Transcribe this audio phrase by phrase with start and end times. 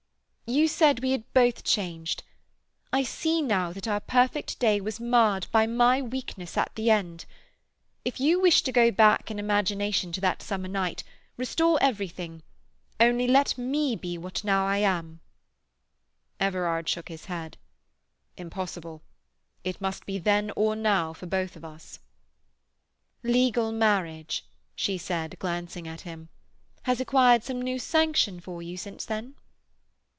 [0.53, 2.23] "You said we had both changed.
[2.91, 7.23] I see now that our "perfect day" was marred by my weakness at the end.
[8.03, 11.05] If you wish to go back in imagination to that summer night,
[11.37, 12.43] restore everything,
[12.99, 15.21] only let me be what I now am."
[16.37, 17.55] Everard shook his head.
[18.35, 19.03] "Impossible.
[19.63, 21.99] It must be then or now for both of us."
[23.23, 24.45] "Legal marriage,"
[24.75, 26.27] she said, glancing at him,
[26.81, 29.35] "has acquired some new sanction for you since then?"